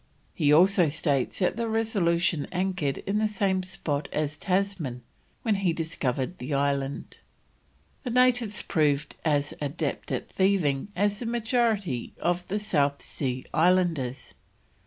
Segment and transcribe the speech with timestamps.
[0.33, 5.03] He also states that the Resolution anchored in the same spot as Tasman
[5.43, 7.19] when he discovered the island.
[8.01, 14.33] The natives proved as adept at thieving as the majority of the South Sea Islanders.